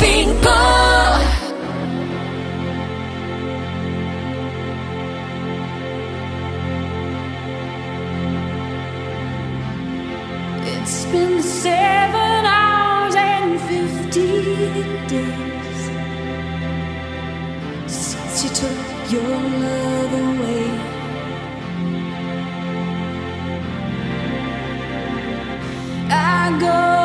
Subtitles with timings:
[10.72, 15.80] It's been seven hours and fifteen days
[17.92, 20.70] since you took your love away.
[26.12, 26.99] I go.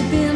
[0.00, 0.29] to be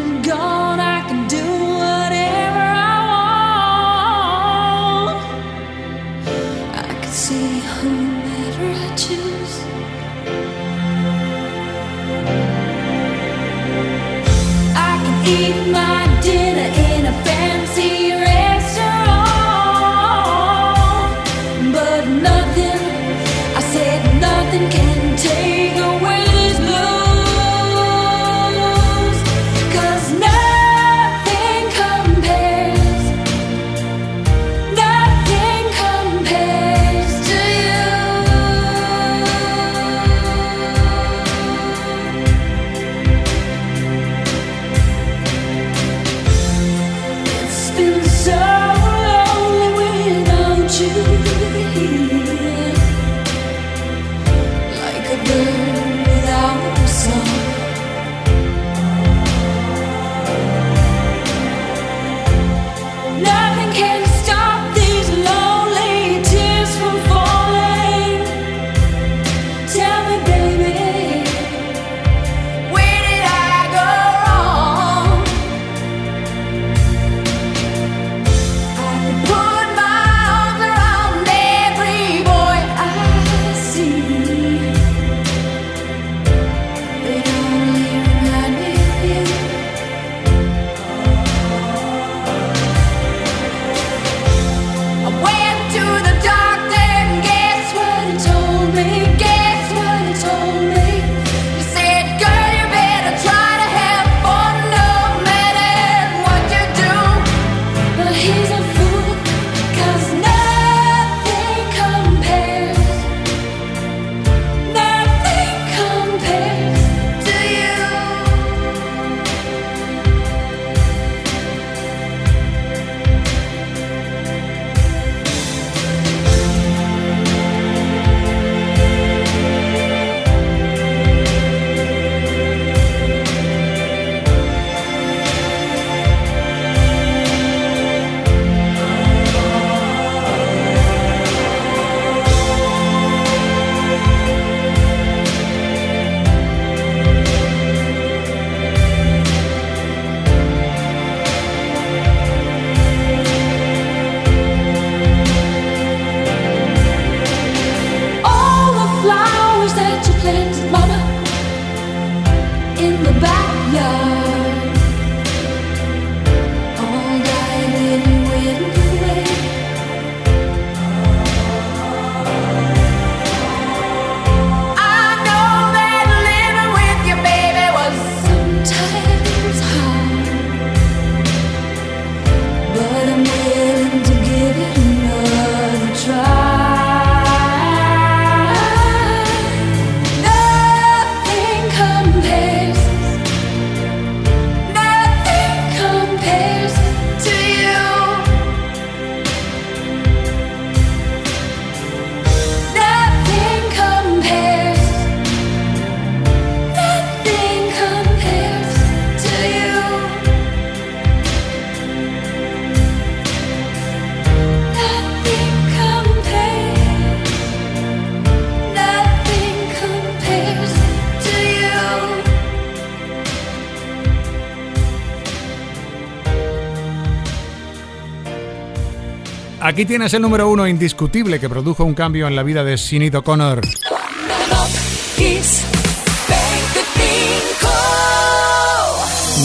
[229.74, 233.16] Aquí tienes el número uno indiscutible que produjo un cambio en la vida de Sinead
[233.16, 233.60] O'Connor.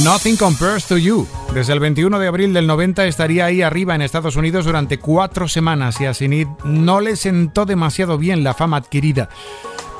[0.03, 1.27] Nothing Compares to You.
[1.55, 5.47] Desde el 21 de abril del 90 estaría ahí arriba en Estados Unidos durante cuatro
[5.47, 9.29] semanas y a Sinid no le sentó demasiado bien la fama adquirida.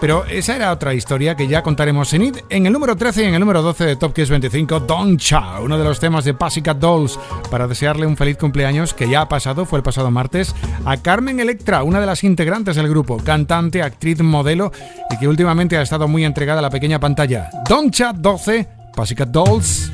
[0.01, 2.31] Pero esa era otra historia que ya contaremos en.
[2.49, 5.59] En el número 13 y en el número 12 de Top Kiss 25, Don Cha,
[5.59, 7.19] uno de los temas de Pussycat Dolls,
[7.49, 10.55] para desearle un feliz cumpleaños que ya ha pasado, fue el pasado martes,
[10.85, 14.71] a Carmen Electra, una de las integrantes del grupo, cantante, actriz, modelo
[15.09, 17.49] y que últimamente ha estado muy entregada a la pequeña pantalla.
[17.67, 19.91] Don Cha 12, Pussycat Dolls.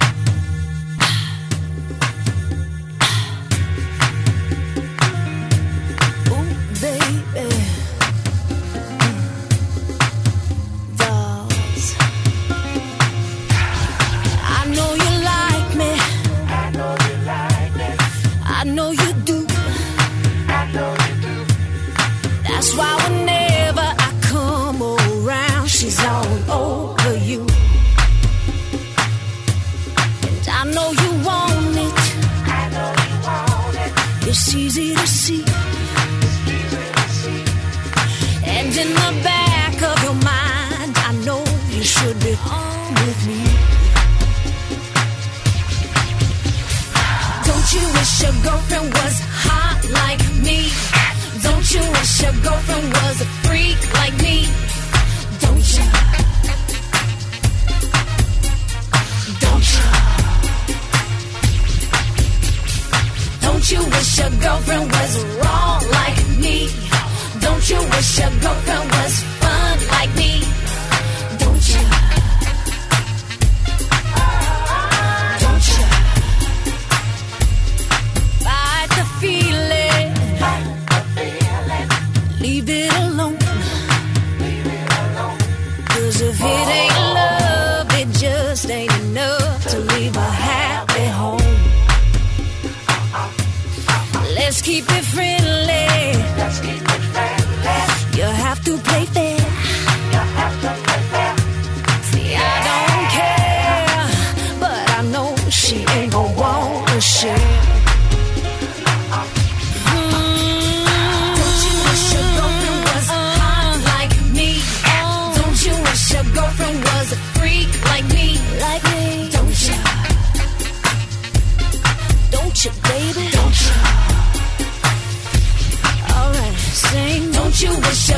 [94.66, 95.44] keep it friendly.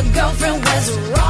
[0.04, 1.27] You makes you strong.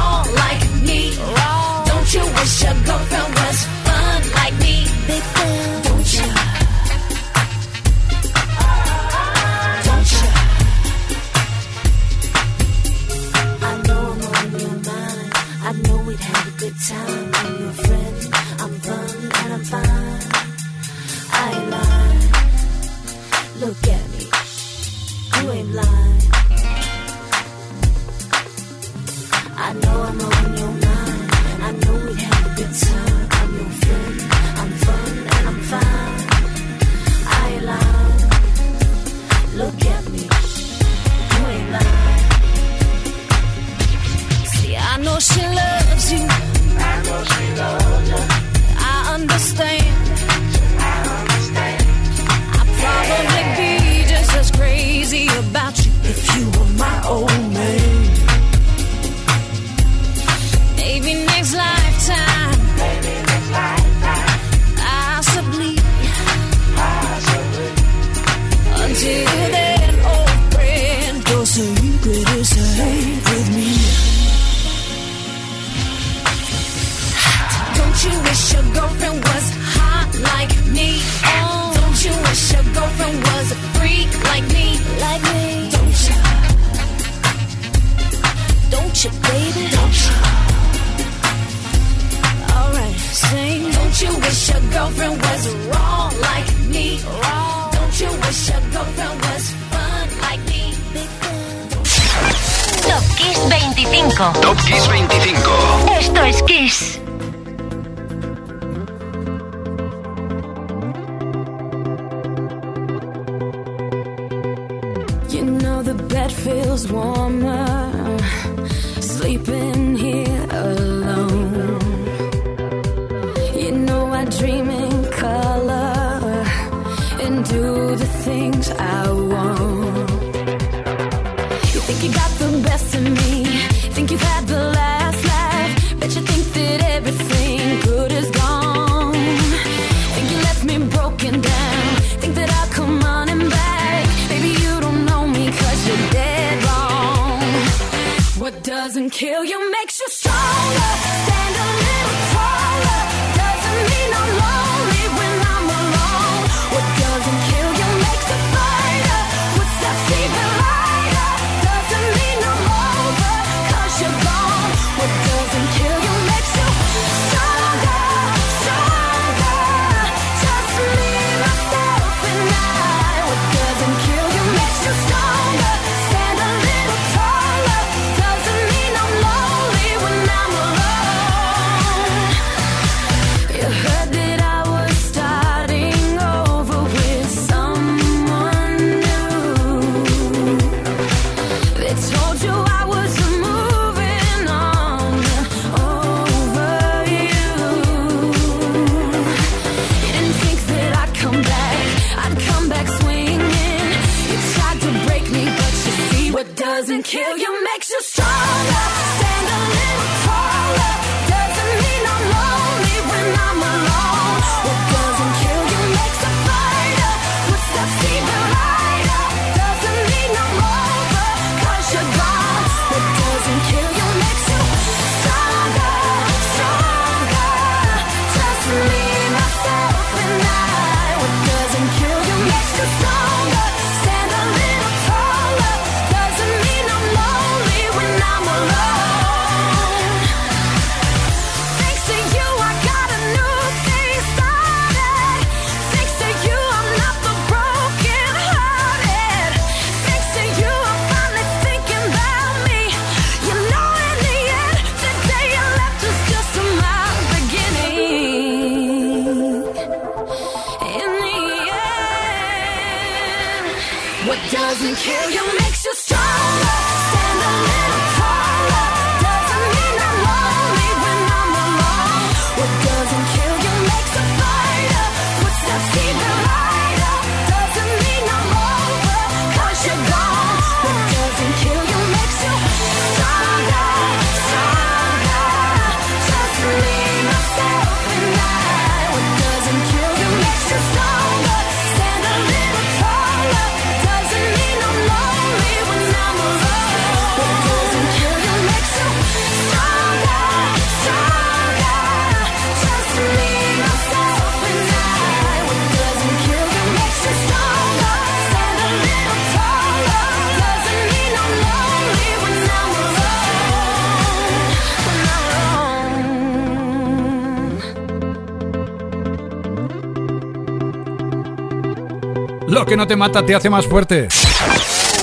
[322.78, 324.28] Lo que no te mata te hace más fuerte.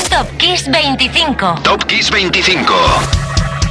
[0.09, 1.61] Top Kiss 25.
[1.63, 2.73] Top Kiss 25.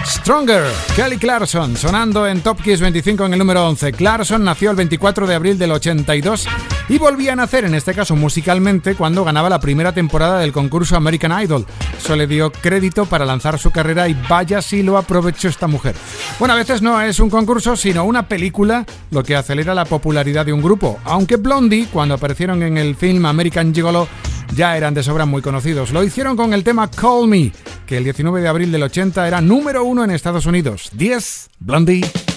[0.07, 0.65] Stronger,
[0.97, 3.93] Kelly Clarkson, sonando en Top Kiss 25 en el número 11.
[3.93, 6.49] Clarkson nació el 24 de abril del 82
[6.89, 10.97] y volvía a nacer, en este caso musicalmente, cuando ganaba la primera temporada del concurso
[10.97, 11.67] American Idol.
[11.97, 15.95] Eso le dio crédito para lanzar su carrera y vaya si lo aprovechó esta mujer.
[16.39, 20.45] Bueno, a veces no es un concurso, sino una película lo que acelera la popularidad
[20.45, 24.09] de un grupo, aunque Blondie, cuando aparecieron en el film American Gigolo,
[24.55, 25.91] ya eran de sobra muy conocidos.
[25.91, 27.53] Lo hicieron con el tema Call Me,
[27.87, 30.91] que el 19 de abril del 80 era número uno en Estados Unidos.
[30.93, 32.34] 10, Blondie.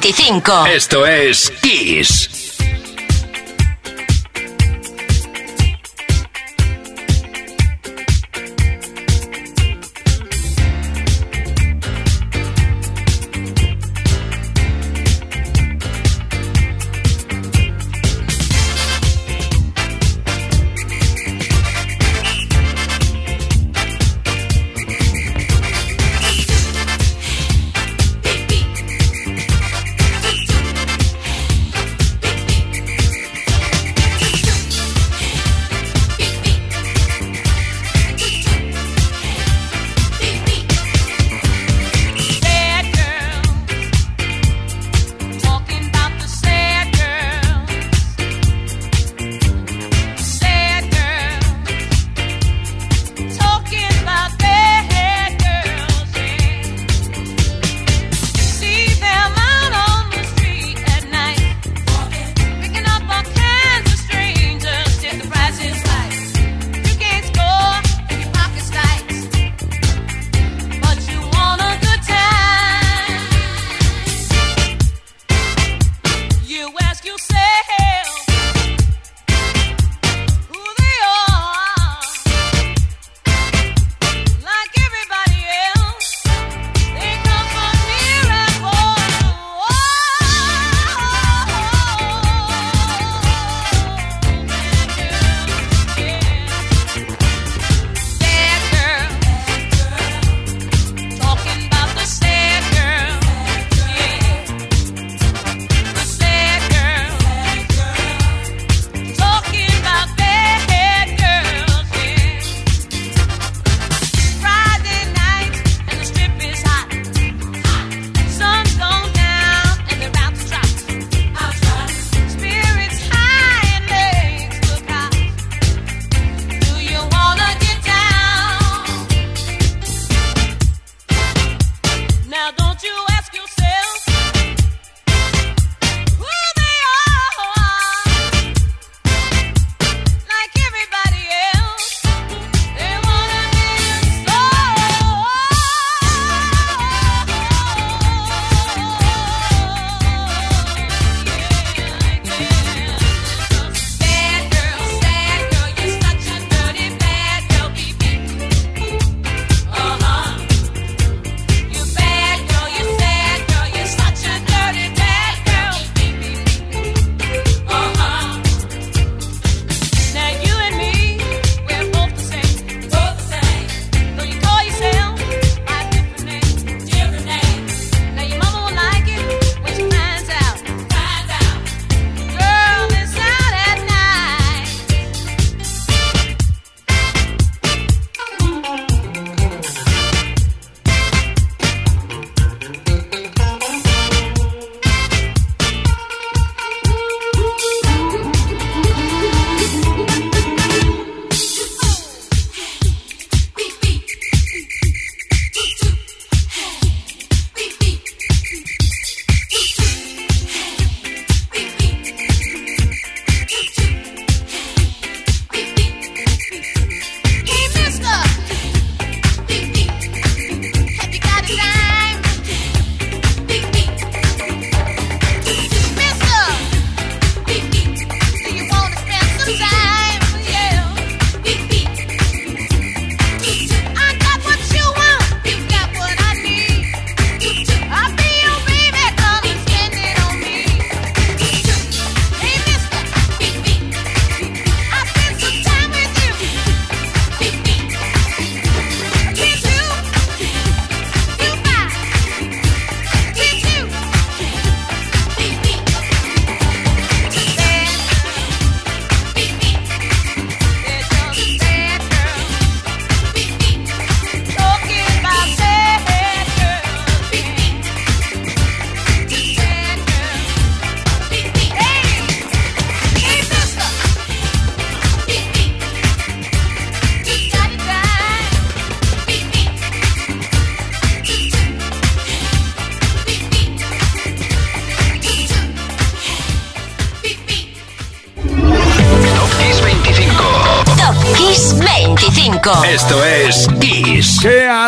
[0.00, 0.66] 25.
[0.66, 1.52] Esto es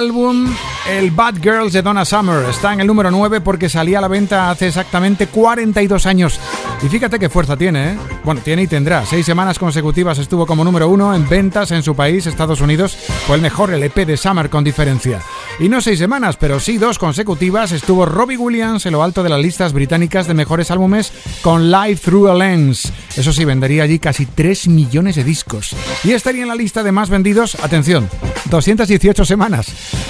[0.07, 0.55] álbum
[0.89, 2.49] el Bad Girls de Donna Summer.
[2.49, 6.39] Está en el número 9 porque salía a la venta hace exactamente 42 años.
[6.81, 7.99] Y fíjate qué fuerza tiene, ¿eh?
[8.25, 9.05] Bueno, tiene y tendrá.
[9.05, 12.97] Seis semanas consecutivas estuvo como número uno en ventas en su país, Estados Unidos.
[13.27, 15.21] Fue el mejor LP de Summer con diferencia.
[15.59, 19.31] Y no seis semanas, pero sí dos consecutivas, estuvo Robbie Williams en lo alto de
[19.31, 22.93] las listas británicas de mejores álbumes con Live Through a Lens.
[23.17, 25.75] Eso sí, vendería allí casi 3 millones de discos.
[26.05, 28.09] Y estaría en la lista de más vendidos, atención,
[28.51, 29.69] 218 semanas.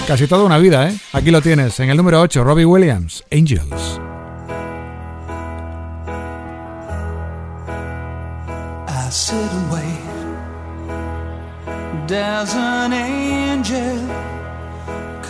[0.08, 0.98] Casi toda una vida, ¿eh?
[1.12, 4.00] Aquí lo tienes, en el número 8, Robbie Williams, Angels.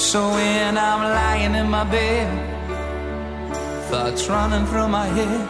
[0.00, 2.26] So when I'm lying in my bed,
[3.90, 5.48] thoughts running through my head,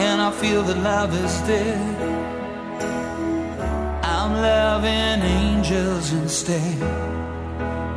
[0.00, 1.96] and I feel that love is dead,
[4.02, 6.82] I'm loving angels instead.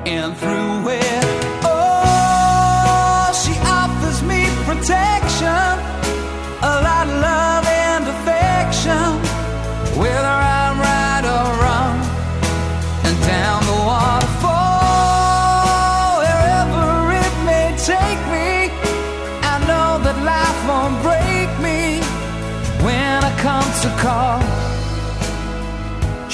[0.06, 1.24] And through it,
[1.64, 5.74] oh, she offers me protection,
[6.62, 7.51] a lot of love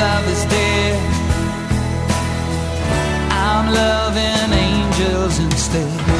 [0.00, 0.98] love is dead,
[3.30, 6.19] I'm loving angels instead.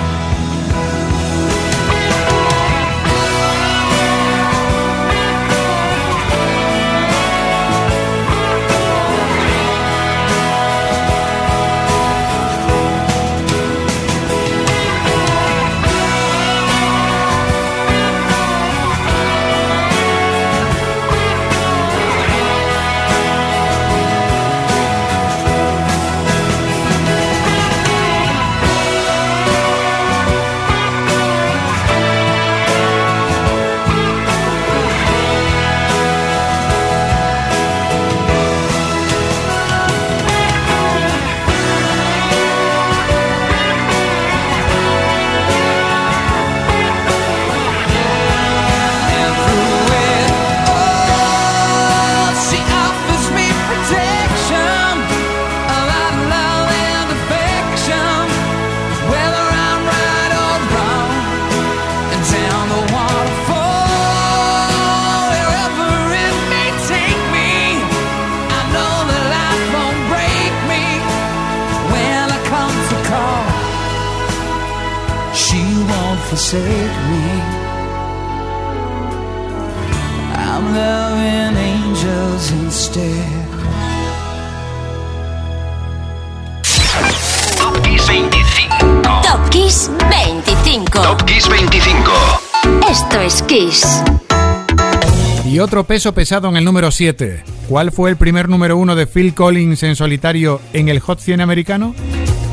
[95.71, 97.45] Otro peso pesado en el número 7.
[97.69, 101.39] ¿Cuál fue el primer número 1 de Phil Collins en solitario en el Hot 100
[101.39, 101.95] americano?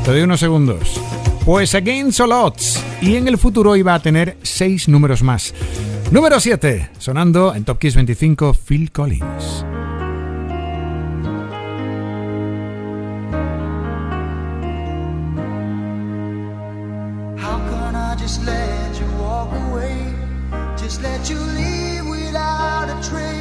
[0.05, 1.01] Te doy unos segundos.
[1.43, 2.81] Pues Against All Odds.
[3.01, 5.53] Y en el futuro iba a tener 6 números más.
[6.11, 6.91] Número 7.
[6.97, 9.65] Sonando en Top Kiss 25, Phil Collins.
[20.77, 21.88] Just let you leave
[23.09, 23.38] tree.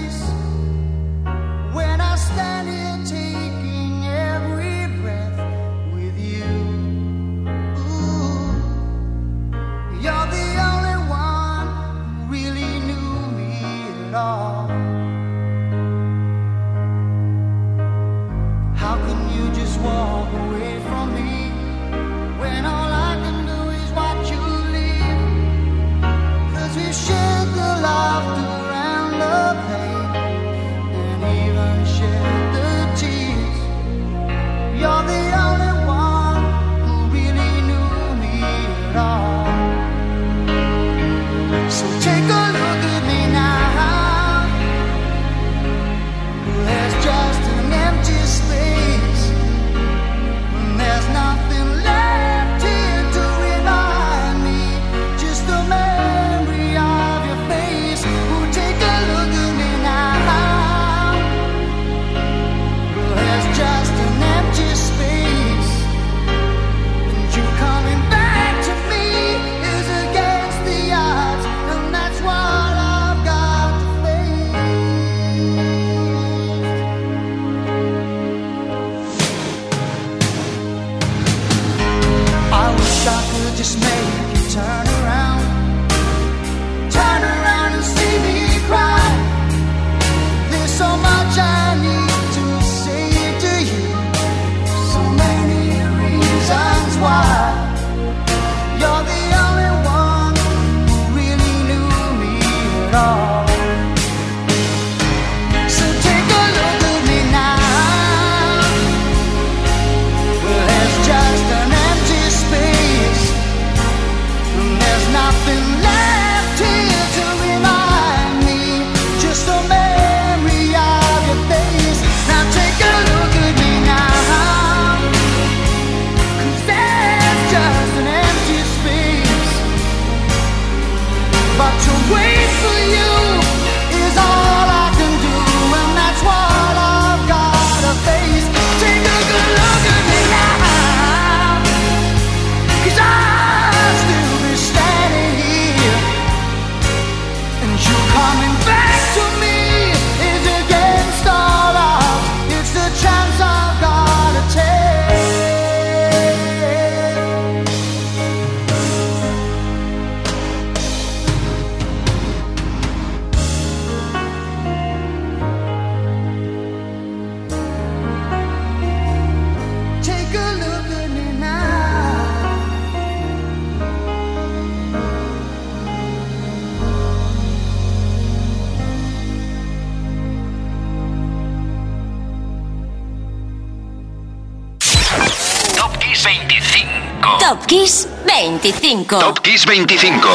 [189.09, 189.18] 25.
[189.18, 190.29] Top Kiss 25.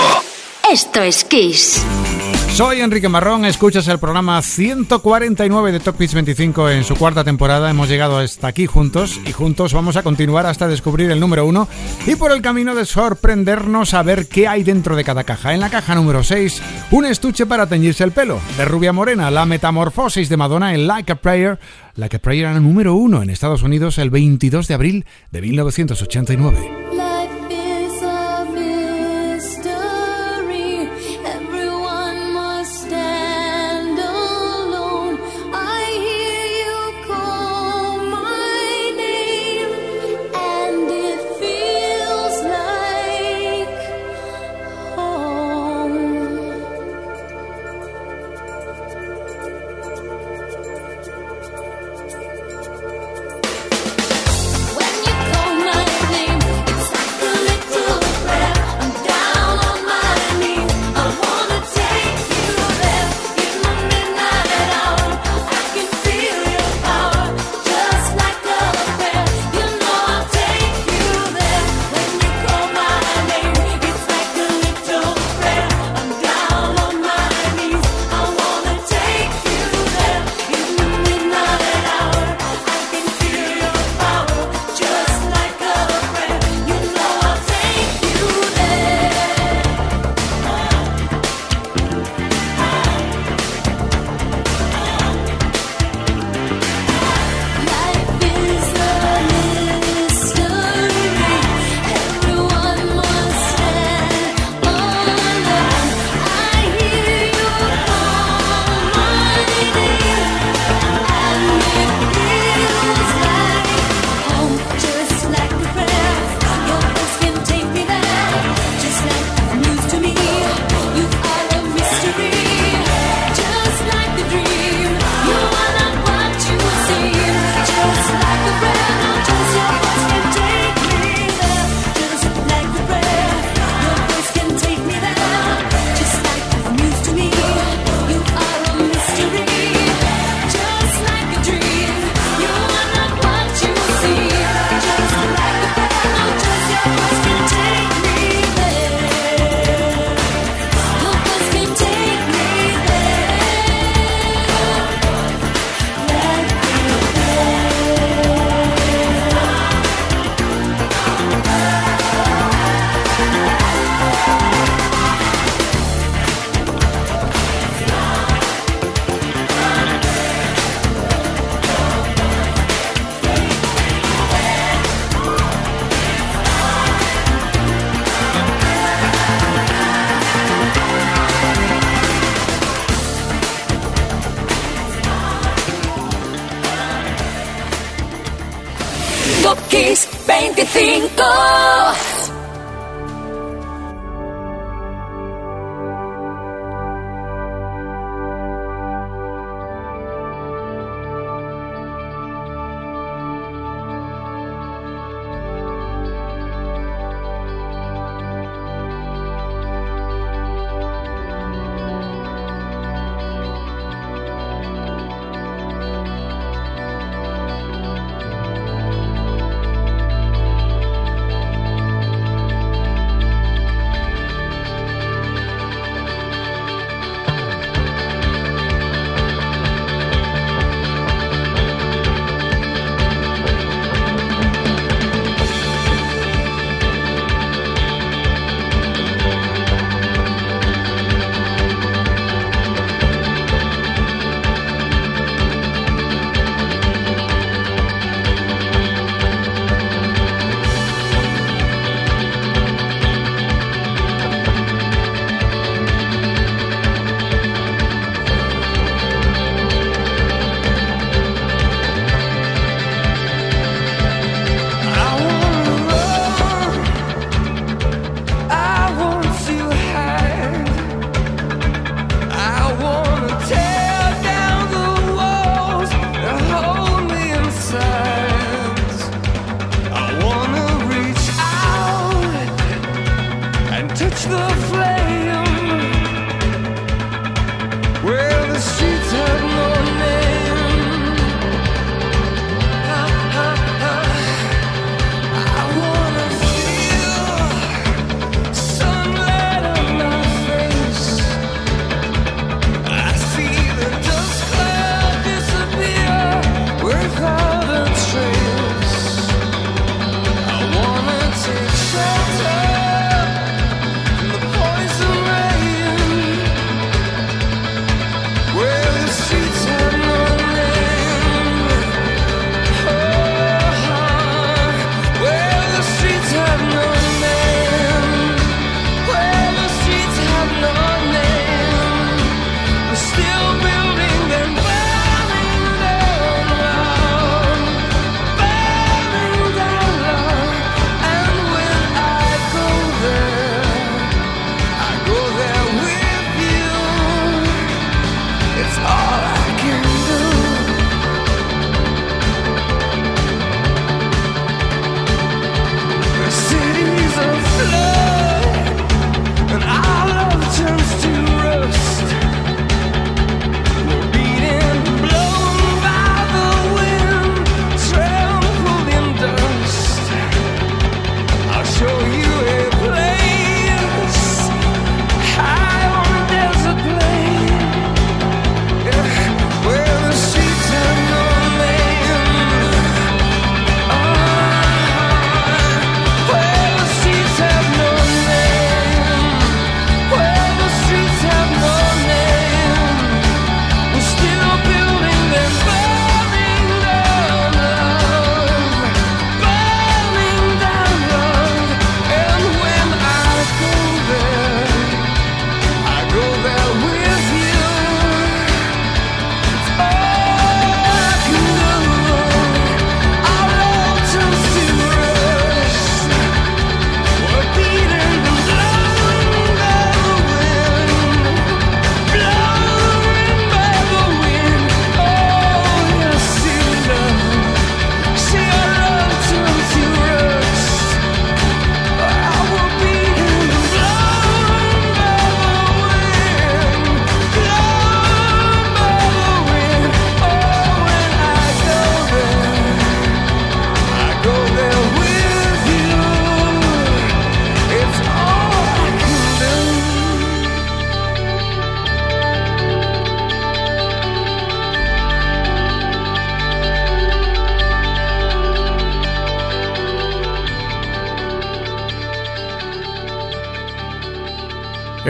[0.72, 1.86] Esto es Kiss.
[2.54, 7.70] Soy Enrique Marrón, escuchas el programa 149 de Top Kiss 25 en su cuarta temporada.
[7.70, 11.68] Hemos llegado hasta aquí juntos y juntos vamos a continuar hasta descubrir el número uno
[12.08, 15.54] y por el camino de sorprendernos a ver qué hay dentro de cada caja.
[15.54, 18.40] En la caja número 6, un estuche para teñirse el pelo.
[18.58, 21.60] De Rubia Morena, la metamorfosis de Madonna en Like a Prayer.
[21.96, 26.93] Like a Prayer era número uno en Estados Unidos el 22 de abril de 1989.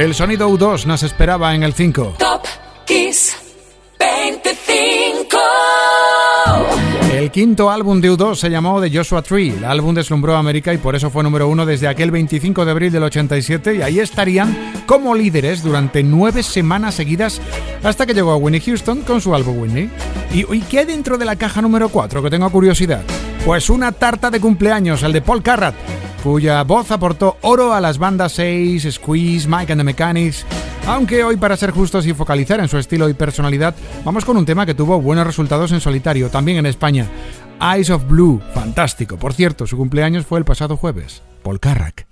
[0.03, 2.15] El sonido U2 nos esperaba en el 5.
[7.33, 9.49] quinto álbum de U2 se llamó The Joshua Tree.
[9.49, 12.69] El álbum deslumbró a América y por eso fue número uno desde aquel 25 de
[12.69, 14.55] abril del 87 y ahí estarían
[14.85, 17.41] como líderes durante nueve semanas seguidas
[17.83, 19.89] hasta que llegó a Winnie Houston con su álbum Winnie.
[20.31, 22.21] ¿Y, ¿Y qué hay dentro de la caja número 4?
[22.21, 23.01] Que tengo curiosidad.
[23.43, 25.73] Pues una tarta de cumpleaños, el de Paul Carrat,
[26.23, 30.45] cuya voz aportó oro a las bandas 6, Squeeze, Mike and the Mechanics,
[30.85, 33.73] aunque hoy, para ser justos y focalizar en su estilo y personalidad,
[34.03, 37.07] vamos con un tema que tuvo buenos resultados en solitario, también en España.
[37.61, 39.17] Eyes of Blue, fantástico.
[39.17, 41.23] Por cierto, su cumpleaños fue el pasado jueves.
[41.41, 42.05] Paul Carrack.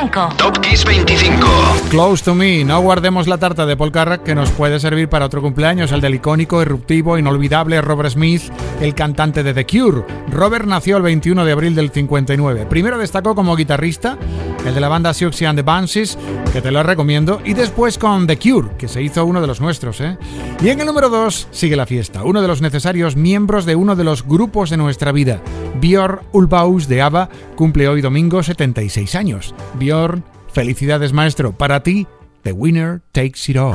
[0.00, 0.36] 25.
[0.36, 1.90] Top Kiss 25.
[1.90, 2.64] Close to Me.
[2.64, 6.00] No guardemos la tarta de Paul Carrack que nos puede servir para otro cumpleaños, el
[6.00, 8.42] del icónico, irruptivo, inolvidable Robert Smith,
[8.80, 10.04] el cantante de The Cure.
[10.30, 12.66] Robert nació el 21 de abril del 59.
[12.66, 14.18] Primero destacó como guitarrista,
[14.64, 16.18] el de la banda Siouxsie and the Banshees,
[16.52, 19.60] que te lo recomiendo, y después con The Cure, que se hizo uno de los
[19.60, 20.00] nuestros.
[20.00, 20.16] ¿eh?
[20.62, 23.96] Y en el número 2 sigue la fiesta, uno de los necesarios miembros de uno
[23.96, 25.40] de los grupos de nuestra vida.
[25.80, 29.54] Björn Ulvaeus de ABBA cumple hoy domingo 76 años.
[29.74, 31.52] Björn, felicidades maestro.
[31.52, 32.06] Para ti,
[32.42, 33.74] The Winner Takes It All.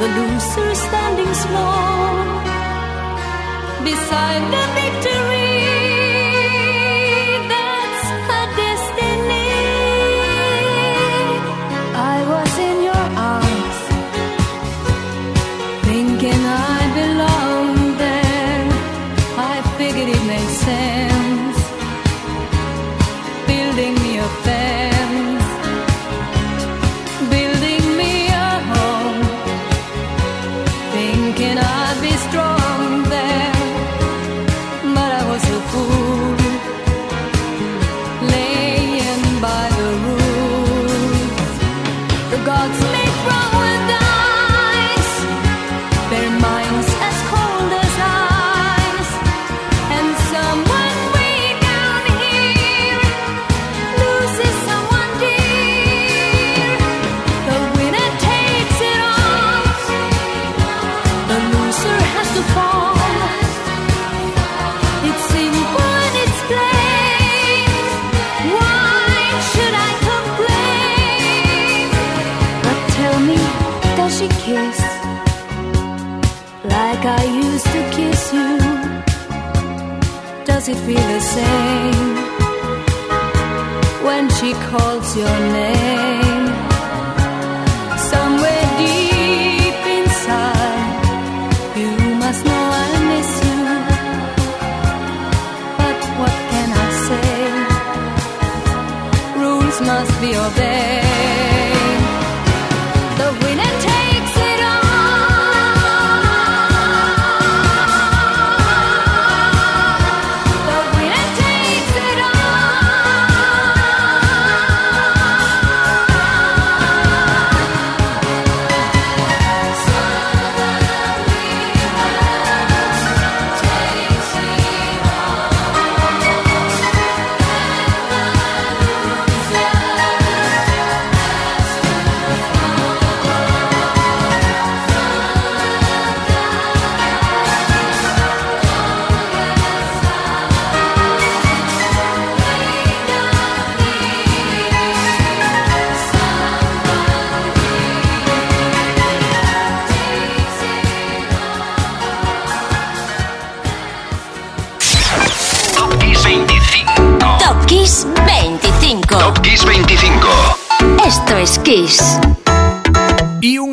[0.00, 2.24] the loser standing small
[3.84, 5.49] beside the victory.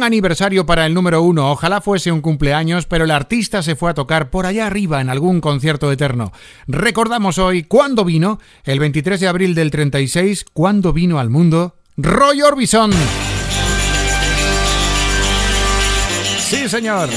[0.08, 1.52] Aniversario para el número uno.
[1.52, 5.10] Ojalá fuese un cumpleaños, pero el artista se fue a tocar por allá arriba en
[5.10, 6.32] algún concierto eterno.
[6.66, 12.42] Recordamos hoy cuándo vino, el 23 de abril del 36, cuándo vino al mundo Roy
[12.42, 12.92] Orbison.
[16.48, 17.10] Sí, señor.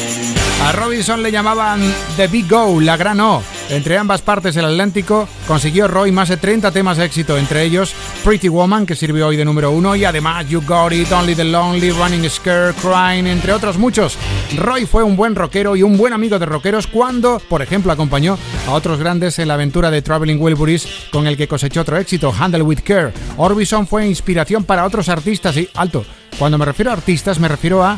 [0.65, 1.81] A Robinson le llamaban
[2.17, 3.41] The Big Go, la gran O.
[3.69, 7.95] Entre ambas partes del Atlántico consiguió Roy más de 30 temas de éxito, entre ellos
[8.25, 11.45] Pretty Woman, que sirvió hoy de número uno, y además You Got It, Only the
[11.45, 14.19] Lonely, Running Scared, Crying, entre otros muchos.
[14.57, 18.37] Roy fue un buen rockero y un buen amigo de rockeros cuando, por ejemplo, acompañó
[18.67, 22.35] a otros grandes en la aventura de Traveling Wilburys, con el que cosechó otro éxito,
[22.37, 23.13] Handle with Care.
[23.37, 26.05] Orbison fue inspiración para otros artistas y, alto,
[26.37, 27.97] cuando me refiero a artistas me refiero a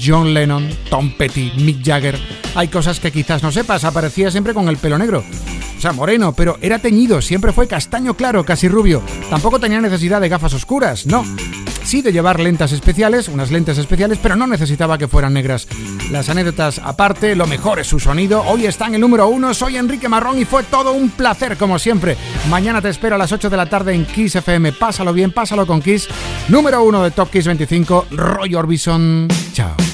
[0.00, 2.18] John Lennon, Tom Petty, Mick Jagger.
[2.54, 5.24] Hay cosas que quizás no sepas, aparecía siempre con el pelo negro.
[5.76, 9.02] O sea, moreno, pero era teñido, siempre fue castaño claro, casi rubio.
[9.30, 11.24] Tampoco tenía necesidad de gafas oscuras, no.
[11.84, 15.66] Sí de llevar lentes especiales, unas lentes especiales, pero no necesitaba que fueran negras.
[16.10, 18.42] Las anécdotas aparte, lo mejor es su sonido.
[18.42, 21.78] Hoy está en el número uno, soy Enrique Marrón y fue todo un placer como
[21.78, 22.16] siempre.
[22.48, 24.72] Mañana te espero a las 8 de la tarde en Kiss FM.
[24.72, 26.08] Pásalo bien, pásalo con Kiss.
[26.48, 29.28] Número uno de Top Kiss 25, Roy Orbison.
[29.52, 29.89] Chao.